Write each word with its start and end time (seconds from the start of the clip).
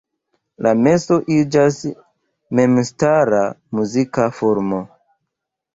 La 0.67 0.71
meso 0.87 1.17
iĝas 1.35 1.77
memstara 2.61 3.45
muzika 3.81 4.29
formo. 4.41 4.87